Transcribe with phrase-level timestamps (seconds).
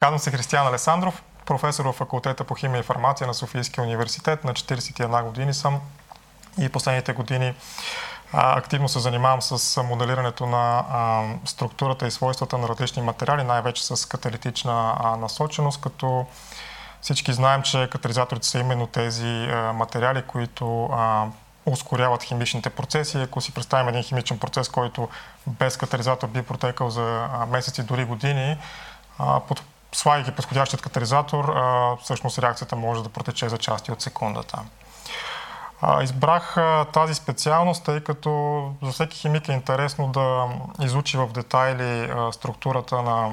[0.00, 4.44] Казвам се Християн Алесандров, професор в факултета по химия и фармация на Софийския университет.
[4.44, 5.80] На 41 години съм
[6.58, 7.54] и последните години
[8.32, 13.86] а, активно се занимавам с моделирането на а, структурата и свойствата на различни материали, най-вече
[13.86, 16.26] с каталитична а, насоченост, като
[17.00, 21.26] всички знаем, че катализаторите са именно тези а, материали, които а,
[21.66, 23.18] ускоряват химичните процеси.
[23.18, 25.08] Ако си представим един химичен процес, който
[25.46, 28.58] без катализатор би протекал за месеци, дори години,
[29.48, 29.62] под,
[29.92, 31.54] слагайки подходящият катализатор,
[32.02, 34.58] всъщност реакцията може да протече за части от секундата.
[36.02, 36.56] Избрах
[36.92, 40.48] тази специалност, тъй като за всеки химик е интересно да
[40.84, 43.30] изучи в детайли структурата на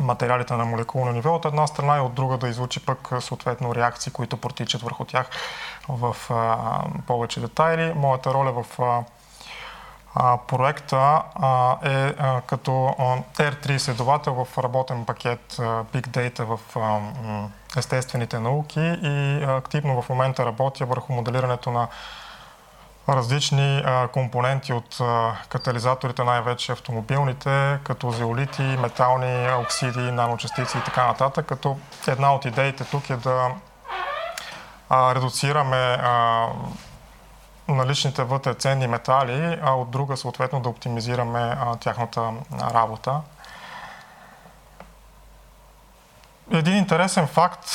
[0.00, 4.12] материалите на молекулно ниво от една страна и от друга да изучи пък съответно реакции,
[4.12, 5.30] които протичат върху тях
[5.88, 6.56] в а,
[7.06, 7.92] повече детайли.
[7.94, 9.04] Моята роля в а, а,
[10.46, 11.22] проекта
[11.84, 12.14] е
[12.46, 12.70] като
[13.36, 15.52] R3 изследовател в работен пакет
[15.92, 16.60] Big Data в
[17.76, 21.88] естествените науки и активно в момента работя върху моделирането на
[23.08, 24.98] различни компоненти от
[25.48, 32.84] катализаторите, най-вече автомобилните, като зеолити, метални оксиди, наночастици и така нататък, като една от идеите
[32.84, 33.50] тук е да
[34.90, 35.98] редуцираме
[37.68, 42.32] наличните вътре ценни метали, а от друга съответно да оптимизираме а, тяхната
[42.74, 43.20] работа.
[46.50, 47.70] Един интересен факт,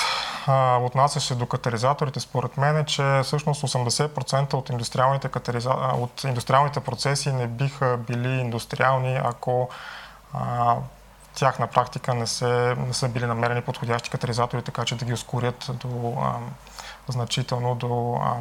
[0.80, 5.69] отнасяше до катализаторите, според мен е, че всъщност 80% от индустриалните, катализа...
[5.93, 9.69] от индустриалните процеси не биха били индустриални, ако
[10.33, 10.75] а,
[11.35, 15.13] тях на практика не, се, не са били намерени подходящи катализатори, така че да ги
[15.13, 16.33] ускорят до, а,
[17.11, 18.35] значително до а,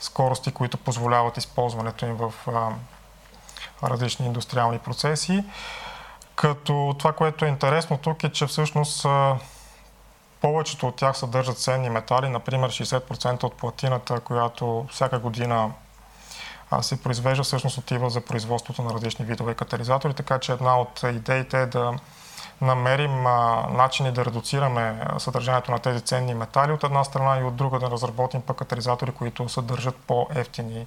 [0.00, 2.70] скорости, които позволяват използването им в а,
[3.88, 5.44] различни индустриални процеси.
[6.36, 9.06] Като това, което е интересно тук е, че всъщност
[10.40, 15.70] повечето от тях съдържат ценни метали, например 60% от платината, която всяка година
[16.80, 21.62] се произвежда, всъщност отива за производството на различни видове катализатори, така че една от идеите
[21.62, 21.94] е да
[22.60, 27.56] намерим а, начини да редуцираме съдържанието на тези ценни метали от една страна и от
[27.56, 30.86] друга да разработим пък катализатори, които съдържат по-ефтини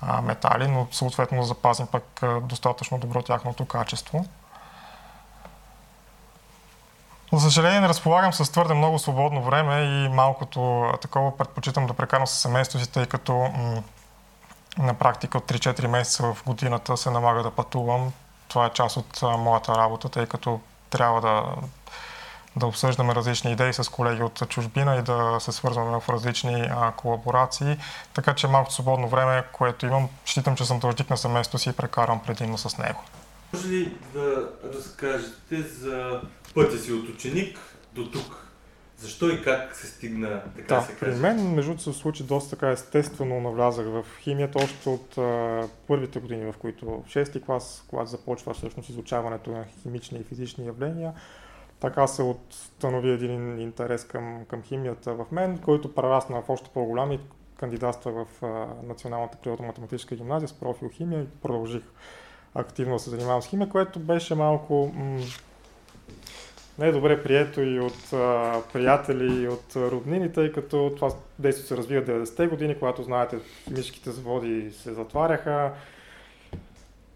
[0.00, 4.24] а, метали, но съответно да запазим пък достатъчно добро тяхното качество.
[7.32, 12.26] За съжаление не разполагам с твърде много свободно време и малкото такова предпочитам да прекарам
[12.26, 13.82] с семейството си, тъй като м-
[14.78, 18.12] на практика от 3-4 месеца в годината се налага да пътувам.
[18.48, 20.60] Това е част от а, моята работа, тъй като
[20.94, 21.44] трябва да,
[22.56, 26.92] да обсъждаме различни идеи с колеги от чужбина и да се свързваме в различни а,
[26.92, 27.76] колаборации.
[28.14, 31.72] Така че малко свободно време, което имам, считам, че съм дължник на семейството си и
[31.72, 33.04] прекарам предимно с него.
[33.52, 36.20] Може ли да разкажете за
[36.54, 37.58] пътя си от ученик
[37.92, 38.43] до тук?
[39.04, 41.12] Защо и как се стигна така да, се каже?
[41.12, 46.20] При мен, между се случи доста така естествено навлязах в химията още от а, първите
[46.20, 51.12] години, в които в 6-ти клас, когато започва всъщност изучаването на химични и физични явления,
[51.80, 57.12] така се установи един интерес към, към химията в мен, който прерасна в още по-голям
[57.12, 57.20] и
[57.56, 61.82] кандидатства в а, Националната природно-математическа гимназия с профил химия и продължих
[62.54, 65.20] активно да се занимавам с химия, което беше малко м-
[66.78, 71.66] не е добре прието и от а, приятели, и от роднини, тъй като това действие
[71.66, 75.72] се развива 90-те години, когато, знаете, химическите заводи се затваряха.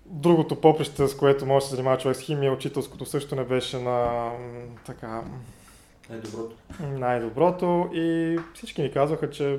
[0.06, 3.78] Другото поприще, с което може да се занимава човек с химия, учителското също не беше
[3.78, 4.30] на
[4.86, 5.22] така...
[6.10, 6.56] Най-доброто.
[6.80, 9.58] Най-доброто и всички ни казваха, че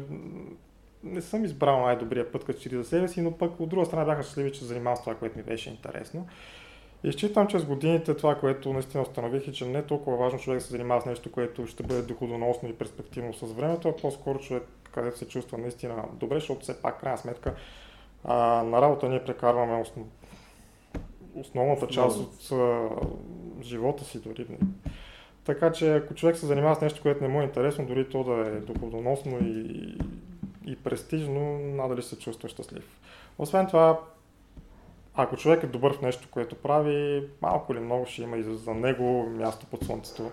[1.04, 4.06] не съм избрал най-добрия път като че за себе си, но пък от друга страна
[4.06, 6.28] бяха щастливи, че занимавам с това, което ми беше интересно.
[7.04, 10.40] И считам, че с годините това, което наистина установих е, че не е толкова важно
[10.40, 13.98] човек да се занимава с нещо, което ще бъде доходоносно и перспективно с времето, а
[13.98, 17.56] по-скоро човек, където се чувства наистина добре, защото все пак, крайна сметка,
[18.24, 20.08] а, на работа ние прекарваме основ...
[21.36, 22.90] основната част от а,
[23.62, 24.48] живота си дори.
[25.46, 28.24] Така че ако човек се занимава с нещо, което не му е интересно, дори то
[28.24, 29.98] да е доходоносно и,
[30.66, 33.00] и престижно, надали се чувства щастлив.
[33.38, 34.00] Освен това,
[35.24, 38.74] ако човек е добър в нещо, което прави, малко или много ще има и за
[38.74, 40.32] него място под слънцето.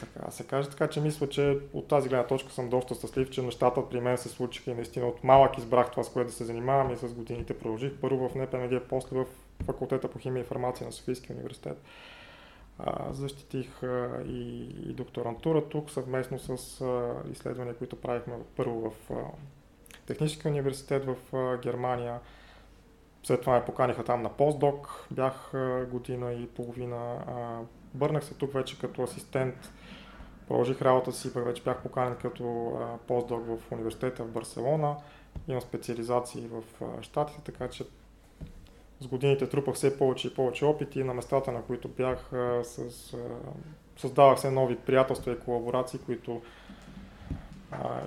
[0.00, 0.70] Така се каже.
[0.70, 4.18] Така че мисля, че от тази гледна точка съм доста щастлив, че нещата при мен
[4.18, 7.14] се случиха и наистина от малък избрах това, с което да се занимавам и с
[7.14, 7.92] годините продължих.
[8.00, 9.26] Първо в НПМГ, после в
[9.64, 11.82] факултета по химия и фармация на Софийския университет.
[13.10, 13.80] Защитих
[14.26, 16.84] и, и докторантура тук съвместно с
[17.32, 19.10] изследвания, които правихме първо в
[20.06, 21.16] Техническия университет в
[21.62, 22.20] Германия
[23.28, 25.52] след това ме поканиха там на постдок, бях
[25.90, 27.18] година и половина.
[27.94, 29.72] Върнах се тук вече като асистент,
[30.48, 32.72] продължих работа си, пък вече бях поканен като
[33.06, 34.96] постдок в университета в Барселона.
[35.48, 36.62] Имам специализации в
[37.02, 37.84] Штатите, така че
[39.00, 42.30] с годините трупах все повече и повече опити на местата, на които бях,
[42.62, 42.90] с,
[43.96, 46.42] създавах се нови приятелства и колаборации, които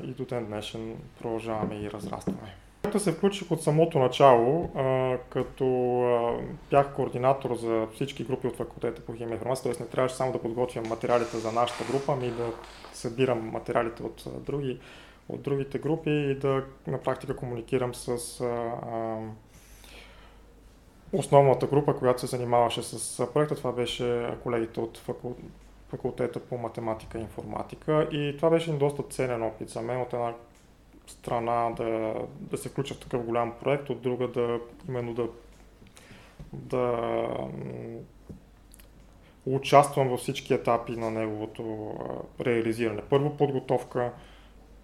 [0.04, 2.56] и до ден днешен продължаваме и разрастваме.
[2.84, 5.66] Както се включих от самото начало, а, като
[6.02, 9.84] а, бях координатор за всички групи от факултета по химия и информация, т.е.
[9.84, 12.54] не трябваше само да подготвям материалите за нашата група, ами да
[12.94, 14.80] събирам материалите от, други,
[15.30, 19.18] от другите групи и да на практика комуникирам с а,
[21.14, 23.56] основната група, която се занимаваше с проекта.
[23.56, 25.02] Това беше колегите от
[25.90, 28.08] факултета по математика и информатика.
[28.12, 30.34] И това беше доста ценен опит за мен от една
[31.12, 35.28] страна да, да се включа в такъв голям проект, от друга да именно да,
[36.54, 37.28] да
[39.46, 41.94] участвам във всички етапи на неговото
[42.42, 43.02] реализиране.
[43.10, 44.12] Първо подготовка,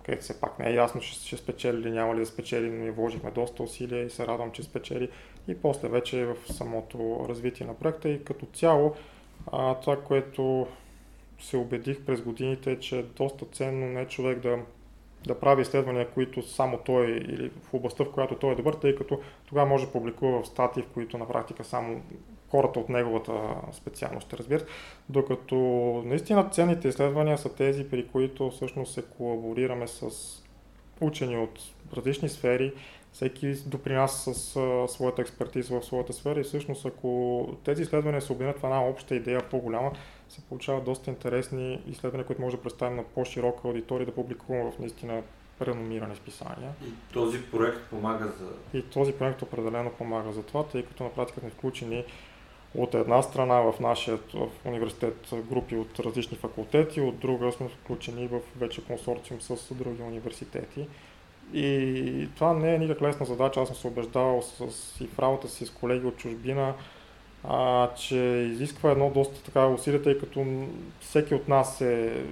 [0.04, 2.78] където все пак не е ясно, че ще спечели или няма ли да спечели, но
[2.78, 5.10] ние вложихме доста усилия и се радвам, че спечели.
[5.48, 8.96] И после вече в самото развитие на проекта и като цяло
[9.52, 10.68] а, това, което
[11.40, 14.58] се убедих през годините, че е доста ценно не човек да,
[15.26, 18.96] да прави изследвания, които само той или в областта, в която той е добър, тъй
[18.96, 22.02] като тогава може да публикува в статии, в които на практика само
[22.50, 23.32] хората от неговата
[23.72, 24.68] специалност ще разбират,
[25.10, 25.56] докато
[26.06, 30.10] наистина ценните изследвания са тези, при които всъщност се колаборираме с
[31.02, 31.60] учени от
[31.94, 32.74] различни сфери,
[33.18, 38.32] всеки допринася с а, своята експертиза в своята сфера и всъщност ако тези изследвания се
[38.32, 39.92] обединят в една обща идея по-голяма,
[40.30, 44.80] се получават доста интересни изследвания, които може да представим на по-широка аудитория да публикуваме в
[44.80, 45.22] наистина
[45.62, 46.72] реномирани списания.
[46.86, 48.78] И този проект помага за...
[48.78, 52.06] И този проект определено помага за това, тъй като на практика сме включени
[52.76, 58.28] от една страна в нашия в университет групи от различни факултети, от друга сме включени
[58.28, 60.88] в вече консорциум с други университети.
[61.54, 63.60] И това не е никак лесна задача.
[63.60, 66.74] Аз съм се убеждавал с, и в работа си с колеги от чужбина,
[67.44, 68.16] а, че
[68.52, 70.46] изисква едно доста така усилие, тъй като
[71.00, 72.24] всеки от нас е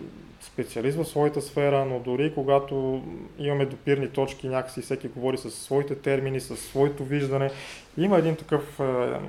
[0.42, 3.04] специалист в своята сфера, но дори когато
[3.40, 7.52] имаме допирни точки, някакси всеки говори със своите термини, със своето виждане,
[7.98, 9.20] има един такъв е,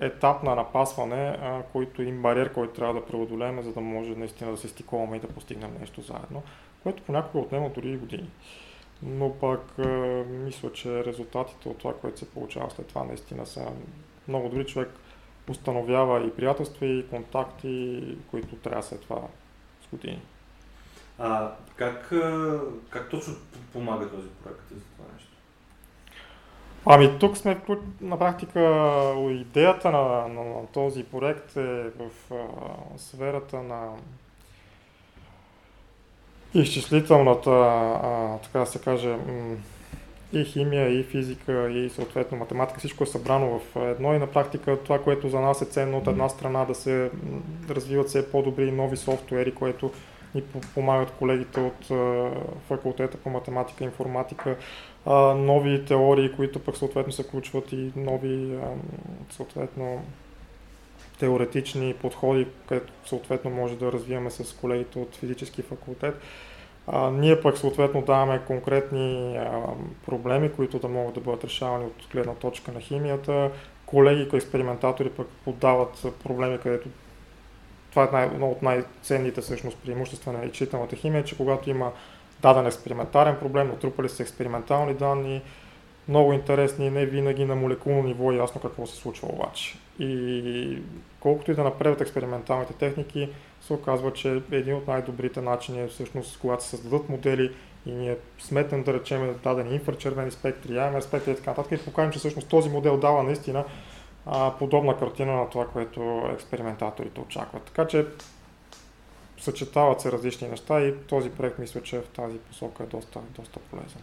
[0.00, 1.36] етап на напасване,
[1.72, 5.20] който им бариер, който трябва да преодолеем, за да може наистина да се стиковаме и
[5.20, 6.42] да постигнем нещо заедно,
[6.82, 8.30] което понякога отнема дори и години.
[9.02, 9.78] Но пък
[10.28, 13.72] мисля, че резултатите от това, което се получава след това, наистина са
[14.28, 14.66] много добри.
[14.66, 14.90] Човек
[15.50, 19.22] установява и приятелства, и контакти, които трябва след това
[19.82, 20.22] с години.
[21.18, 22.12] А как,
[22.90, 23.34] как точно
[23.72, 25.32] помага този проект за това нещо?
[26.86, 27.60] Ами тук сме
[28.00, 28.60] на практика
[29.30, 33.96] идеята на, на, на този проект е в а, сферата на
[36.54, 39.16] изчислителната, а, така да се каже,
[40.32, 44.78] и химия, и физика, и съответно математика, всичко е събрано в едно и на практика
[44.84, 47.10] това, което за нас е ценно от една страна да се
[47.70, 49.92] развиват все по-добри нови софтуери, което
[50.34, 50.42] ни
[50.74, 51.86] помагат колегите от
[52.68, 54.56] факултета по математика и информатика,
[55.36, 58.58] нови теории, които пък съответно се включват и нови
[59.30, 60.02] съответно
[61.18, 66.20] теоретични подходи, където съответно може да развиваме с колегите от физически факултет.
[66.86, 69.62] А, ние пък съответно даваме конкретни а,
[70.06, 73.50] проблеми, които да могат да бъдат решавани от гледна точка на химията.
[73.86, 76.88] Колеги, експериментатори пък подават проблеми, където
[77.90, 81.92] това е едно от най-ценните всъщност преимущества на изчителната химия, че когато има
[82.42, 85.42] даден експериментарен проблем, натрупали се експериментални данни,
[86.08, 89.78] много интересни, не винаги на молекулно ниво е ясно какво се случва обаче.
[89.98, 90.82] И
[91.20, 93.28] колкото и да напредват експерименталните техники,
[93.60, 97.52] се оказва, че един от най-добрите начини е всъщност, когато се създадат модели
[97.86, 102.12] и ние сметнем да речем дадени инфрачервени спектри, АМР спектри и така нататък и покажем,
[102.12, 103.64] че всъщност този модел дава наистина
[104.26, 107.62] а, подобна картина на това, което експериментаторите очакват.
[107.62, 108.06] Така че
[109.38, 113.60] съчетават се различни неща и този проект мисля, че в тази посока е доста, доста
[113.60, 114.02] полезен.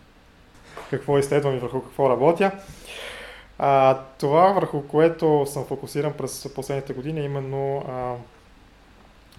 [0.89, 2.51] Какво изследвам и върху какво работя?
[3.60, 8.15] А, това, върху което съм фокусиран през последните години, е именно а,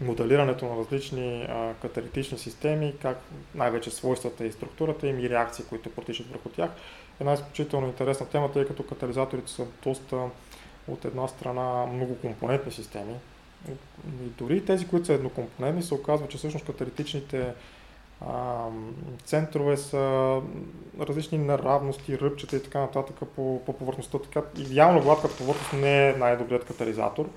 [0.01, 3.19] моделирането на различни а, каталитични системи, как
[3.55, 6.71] най-вече свойствата и структурата им и реакции, които протичат върху тях.
[7.21, 10.17] Една изключително интересна тема, тъй като катализаторите са доста
[10.89, 13.15] от една страна многокомпонентни системи.
[14.07, 17.53] И дори тези, които са еднокомпонентни, се оказва, че всъщност каталитичните
[19.25, 20.41] центрове са
[21.01, 24.19] различни неравности, ръбчета и така нататък по, по повърхността.
[24.19, 27.29] Така, идеално гладката повърхност не е най-добрият катализатор.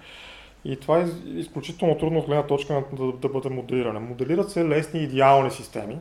[0.65, 3.99] И това е изключително трудно от гледна точка на да, да бъде моделиране.
[3.99, 5.97] Моделират се лесни идеални системи,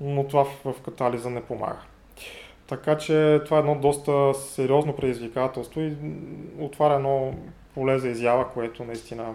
[0.00, 1.80] но това в, в катализа не помага.
[2.66, 5.96] Така че това е едно доста сериозно предизвикателство и
[6.58, 7.34] отваря едно
[7.74, 9.34] поле за изява, което наистина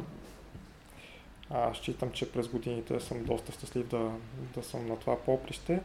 [1.50, 4.12] а, считам, че през годините съм доста щастлив да,
[4.56, 5.80] да съм на това поприще.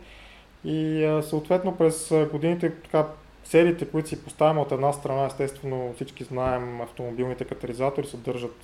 [0.64, 3.06] И а, съответно през годините така,
[3.44, 8.56] целите, които си поставяме от една страна, естествено всички знаем, автомобилните катализатори съдържат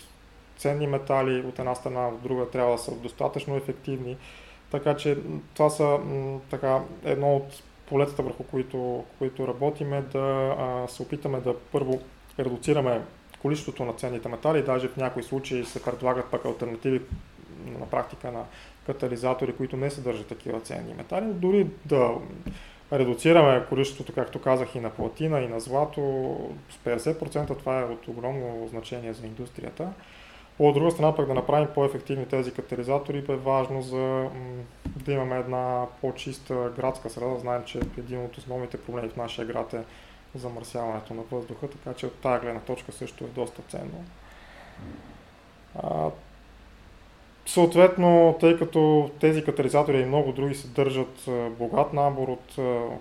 [0.56, 4.16] ценни метали, от една страна, от друга трябва да са достатъчно ефективни.
[4.70, 5.18] Така че
[5.54, 5.98] това са
[6.50, 12.00] така, едно от полетата, върху които, които работиме, да а, се опитаме да първо
[12.38, 13.02] редуцираме
[13.46, 17.02] количеството на ценните метали, даже в някои случаи се предлагат пък альтернативи
[17.78, 18.44] на практика на
[18.86, 22.10] катализатори, които не съдържат такива ценни метали, дори да
[22.92, 26.00] редуцираме количеството, както казах, и на платина, и на злато
[26.70, 29.88] с 50%, това е от огромно значение за индустрията.
[30.58, 34.28] От друга страна пък да направим по-ефективни тези катализатори е важно за
[34.86, 37.38] да имаме една по-чиста градска среда.
[37.38, 39.84] Знаем, че един от основните проблеми в нашия град е
[40.38, 44.04] замърсяването на въздуха, така че от тази гледна точка също е доста ценно.
[45.82, 46.10] А,
[47.46, 51.28] съответно, тъй като тези катализатори и много други съдържат
[51.58, 52.54] богат набор от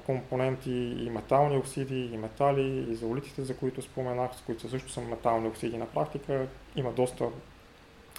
[0.05, 5.01] компоненти и метални оксиди, и метали, и заолитите, за които споменах, с които също са
[5.01, 7.25] метални оксиди на практика, има доста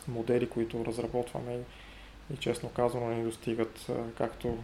[0.08, 3.87] модели, които разработваме и, и честно казано не достигат
[4.18, 4.58] както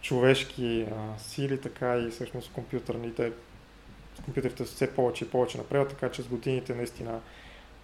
[0.00, 3.32] човешки а, сили, така и всъщност компютърните
[4.22, 7.20] компютрите все повече и повече напред, така че с годините наистина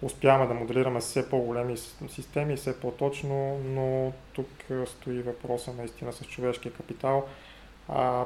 [0.01, 1.77] успяваме да моделираме все по-големи
[2.09, 4.47] системи, все по-точно, но тук
[4.85, 7.27] стои въпроса наистина с човешкия капитал.
[7.89, 8.25] А,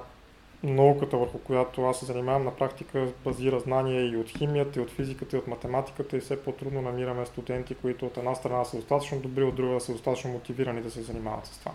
[0.63, 4.91] науката, върху която аз се занимавам, на практика базира знания и от химията, и от
[4.91, 9.19] физиката, и от математиката и все по-трудно намираме студенти, които от една страна са достатъчно
[9.19, 11.71] добри, от друга са достатъчно мотивирани да се занимават с това.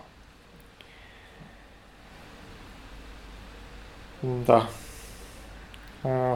[4.23, 4.69] Да.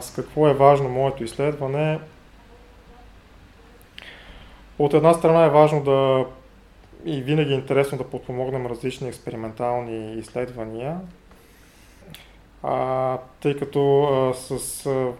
[0.00, 2.00] С какво е важно моето изследване?
[4.78, 6.26] От една страна е важно да
[7.04, 11.00] и винаги е интересно да подпомогнем различни експериментални изследвания,
[12.62, 15.12] а, тъй като а, с, а,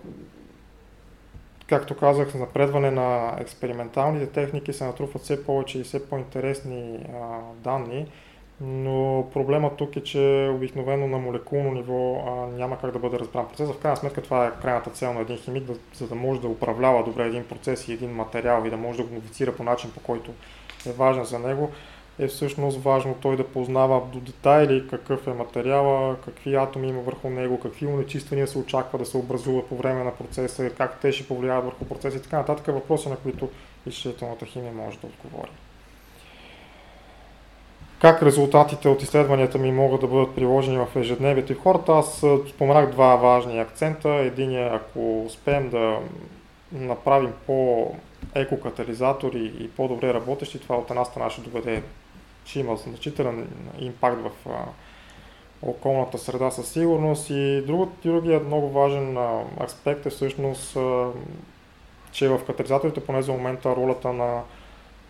[1.67, 7.38] както казах, с напредване на експерименталните техники се натрупват все повече и все по-интересни а,
[7.55, 8.07] данни,
[8.60, 13.48] но проблема тук е, че обикновено на молекулно ниво а, няма как да бъде разбран
[13.48, 13.68] процес.
[13.68, 16.48] В крайна сметка това е крайната цел на един химик, да, за да може да
[16.48, 19.90] управлява добре един процес и един материал и да може да го модифицира по начин,
[19.90, 20.30] по който
[20.86, 21.70] е важен за него,
[22.18, 27.30] е всъщност важно той да познава до детайли какъв е материала, какви атоми има върху
[27.30, 31.28] него, какви унечиствания се очаква да се образуват по време на процеса, как те ще
[31.28, 33.50] повлияят върху процеса и така нататък, въпроси на които
[33.86, 35.50] изчислителната химия може да отговори.
[38.00, 41.93] Как резултатите от изследванията ми могат да бъдат приложени в ежедневието и хората?
[41.93, 44.09] Аз споменах два важни акцента.
[44.09, 45.99] Един е ако успеем да
[46.73, 47.91] направим по
[48.35, 51.83] екокатализатори и по-добре работещи, това от една страна ще доведе,
[52.45, 53.49] че има значителен
[53.79, 54.31] импакт в
[55.62, 57.31] околната среда със сигурност.
[57.31, 57.62] И
[58.05, 59.19] другият много важен
[59.65, 60.76] аспект е всъщност,
[62.12, 64.43] че в катализаторите поне за момента ролята на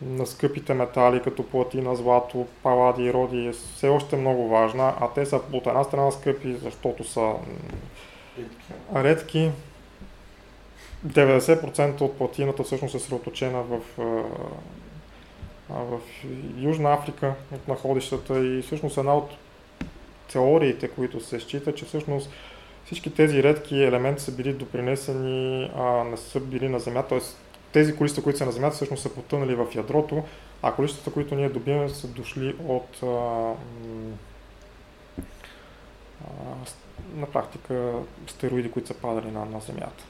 [0.02, 5.08] на скъпите метали, като платина, злато, палади и роди е все още много важна, а
[5.14, 7.32] те са от една страна скъпи, защото са
[8.94, 9.50] редки.
[11.06, 13.80] 90% от платината всъщност е средоточена в,
[15.70, 16.00] в
[16.58, 19.30] Южна Африка от находищата и всъщност една от
[20.32, 22.30] теориите, които се счита, че всъщност
[22.84, 27.20] всички тези редки елементи са били допринесени, а не са били на Земята, т.е
[27.73, 30.25] тези количества, които са на Земята, всъщност са потънали в ядрото,
[30.62, 33.06] а количествата, които ние добиваме, са дошли от а,
[36.25, 36.35] а,
[37.14, 37.92] на практика
[38.26, 40.04] стероиди, които са падали на, на Земята.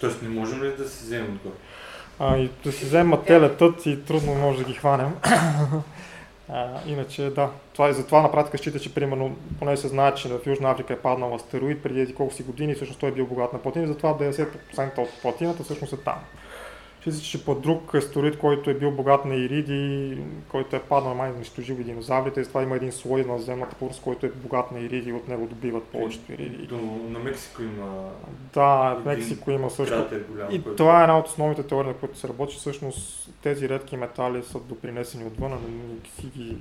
[0.00, 1.54] Тоест не можем ли да си вземем отгоре?
[2.18, 5.16] А, и да си вземем, те летат и трудно може да ги хванем.
[6.48, 10.28] А, иначе да, това, и затова на практика счита, че примерно, поне се знае, че
[10.28, 13.52] в Южна Африка е паднал астероид преди колко си години, всъщност той е бил богат
[13.52, 16.18] на платина, затова 90% от платината всъщност е там.
[17.22, 20.18] Че по друг астероид, който е бил богат на ириди,
[20.48, 24.02] който е паднал май унищожил и динозаврите, и това има един слой на земната повърхност,
[24.02, 26.66] който е богат на ириди и от него добиват повечето ириди.
[26.66, 26.76] До,
[27.08, 28.10] на Мексико има.
[28.54, 30.06] Да, в Мексико има също.
[30.30, 30.76] Голям, и който...
[30.76, 32.56] това е една от основните теории, на които се работи.
[32.56, 35.52] Всъщност тези редки метали са допринесени отвън,
[36.20, 36.56] си ги...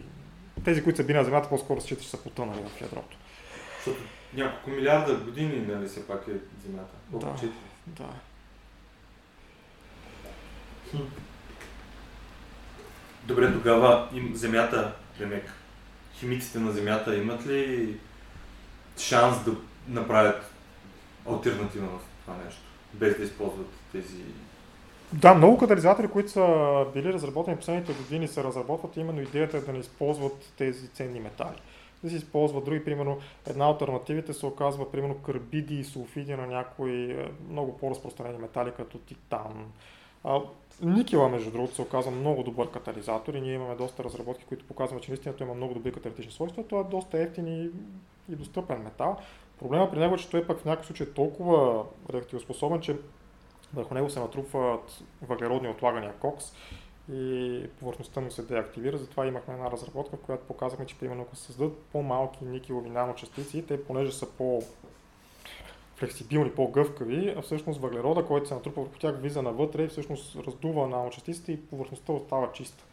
[0.65, 3.17] Тези, които са били на Земята, по-скоро че са потънали в ядрото.
[3.77, 6.31] Защото няколко милиарда години, нали, все пак е
[6.65, 6.93] Земята.
[7.11, 7.35] Да,
[7.87, 8.09] да.
[13.23, 15.53] Добре, тогава им Земята, Демек,
[16.13, 17.97] химиците на Земята имат ли
[18.97, 19.51] шанс да
[19.87, 20.51] направят
[21.29, 22.61] альтернатива на това нещо,
[22.93, 24.23] без да използват тези
[25.13, 29.73] да, много катализатори, които са били разработени последните години, се разработват именно идеята е да
[29.73, 31.61] не използват тези ценни метали.
[32.03, 37.11] Да се използват други, примерно една альтернативите се оказва примерно карбиди и сулфиди на някои
[37.11, 39.71] е, много по-разпространени метали, като титан.
[40.81, 45.03] Никела, между другото, се оказва много добър катализатор и ние имаме доста разработки, които показват,
[45.03, 46.67] че наистина той има много добри каталитични свойства.
[46.67, 47.69] Той е доста ефтин и,
[48.31, 49.17] и достъпен метал.
[49.59, 52.97] Проблема при него е, че той пък в някакъв случай е толкова реактивоспособен, че
[53.73, 56.53] върху него се натрупват въглеродни отлагания кокс
[57.11, 58.97] и повърхността му се деактивира.
[58.97, 63.67] Затова имахме една разработка, в която показахме, че примерно ако се създадат по-малки никелови наночастици,
[63.67, 64.61] те понеже са по
[66.03, 70.87] флексибилни, по-гъвкави, а всъщност въглерода, който се натрупва върху тях, влиза навътре и всъщност раздува
[70.87, 72.83] наночастиците и повърхността остава чиста.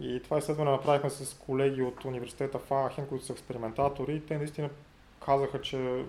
[0.00, 4.70] И това изследване направихме с колеги от университета в Ахен, които са експериментатори те наистина
[5.26, 6.04] казаха, че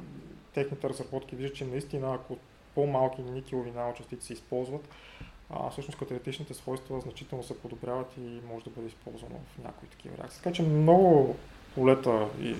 [0.53, 2.37] техните разработки виждат, че наистина ако
[2.75, 4.89] по-малки никелови наночастици се използват,
[5.49, 10.17] а, всъщност каталитичните свойства значително се подобряват и може да бъде използвано в някои такива
[10.17, 10.41] реакции.
[10.43, 11.35] Така че много
[11.75, 12.55] полета и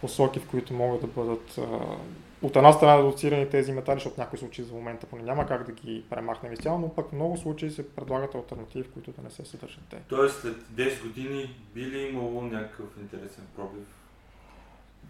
[0.00, 1.58] посоки, в които могат да бъдат
[2.42, 5.72] от една страна редуцирани тези метали, защото някои случаи за момента поне няма как да
[5.72, 9.30] ги премахнем изцяло, но пък в много случаи се предлагат альтернативи, в които да не
[9.30, 9.96] се съдържат те.
[10.08, 13.86] Тоест след 10 години би ли имало някакъв интересен пробив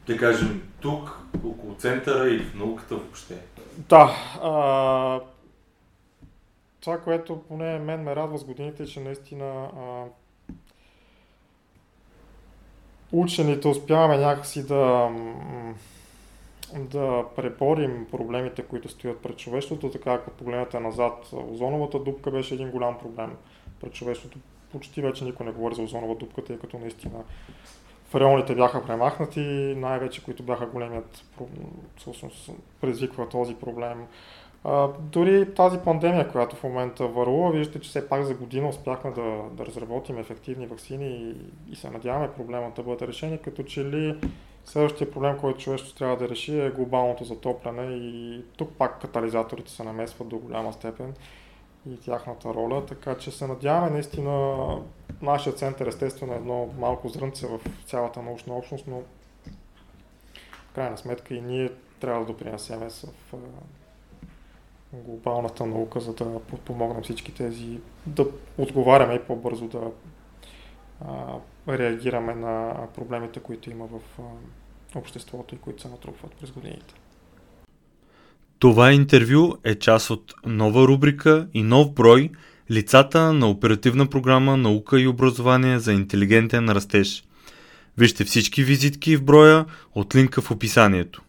[0.07, 3.41] да кажем, тук, около центъра и в науката въобще?
[3.77, 4.17] Да.
[4.43, 5.21] А,
[6.81, 10.05] това, което поне мен ме радва с годините, е, че наистина а,
[13.13, 15.11] учените успяваме някакси да,
[16.75, 19.91] да преборим проблемите, които стоят пред човечеството.
[19.91, 23.37] Така, ако погледнете назад, озоновата дупка беше един голям проблем
[23.81, 24.39] пред човечеството.
[24.73, 27.25] Почти вече никой не говори за озонова дупка, тъй като наистина
[28.11, 31.25] фареоните бяха премахнати, най-вече които бяха големият,
[31.97, 34.07] всъщност предизвиква този проблем.
[35.01, 39.43] Дори тази пандемия, която в момента върлува, виждате, че все пак за година успяхме да,
[39.53, 41.35] да разработим ефективни вакцини и,
[41.73, 44.17] и се надяваме проблемът да бъде решен, като че ли
[44.65, 49.85] следващия проблем, който човечеството трябва да реши е глобалното затопляне и тук пак катализаторите се
[49.85, 51.15] намесват до голяма степен
[51.91, 54.67] и тяхната роля, така че се надяваме наистина
[55.23, 59.03] нашия център естествено е едно малко зрънце в цялата научна общност, но
[60.71, 63.35] в крайна сметка и ние трябва да допринесеме в
[64.93, 68.27] глобалната наука, за да подпомогнем всички тези, да
[68.59, 69.91] отговаряме и по-бързо да
[71.01, 71.35] а,
[71.69, 74.23] реагираме на проблемите, които има в а,
[74.99, 76.95] обществото и които се натрупват през годините.
[78.59, 82.31] Това интервю е част от нова рубрика и нов брой
[82.71, 87.25] Лицата на оперативна програма Наука и образование за интелигентен растеж.
[87.99, 91.23] Вижте всички визитки в броя от линка в описанието.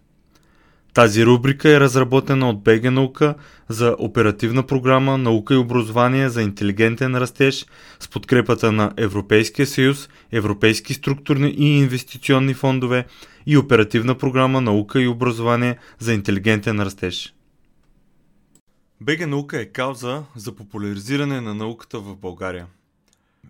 [0.97, 3.35] Тази рубрика е разработена от БГ Наука
[3.69, 7.65] за оперативна програма Наука и образование за интелигентен растеж
[7.99, 13.05] с подкрепата на Европейския съюз, Европейски структурни и инвестиционни фондове
[13.45, 17.33] и оперативна програма Наука и образование за интелигентен растеж.
[19.01, 22.65] БГ Наука е кауза за популяризиране на науката в България.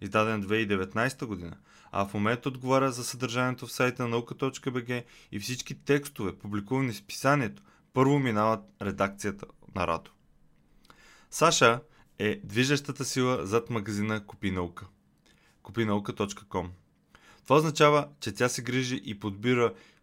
[0.00, 1.56] издаден 2019 година,
[1.92, 6.96] а в момента отговаря за съдържанието в сайта на наука.бг и всички текстове, публикувани в
[6.96, 10.10] списанието, първо минават редакцията на Радо.
[11.30, 11.80] Саша
[12.18, 14.86] е движещата сила зад магазина Купи наука.
[15.62, 16.68] Купинаука.com
[17.44, 19.74] Това означава, че тя се грижи и подбира